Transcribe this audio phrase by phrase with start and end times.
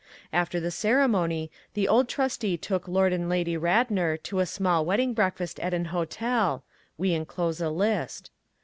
[0.33, 5.13] After the ceremony the old trustee took Lord and Lady Radnor to a small wedding
[5.13, 6.63] breakfast at an hotel
[6.97, 8.31] (we enclose a list).